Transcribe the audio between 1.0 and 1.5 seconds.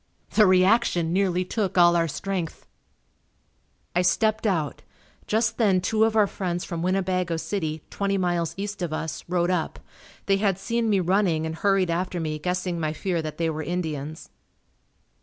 nearly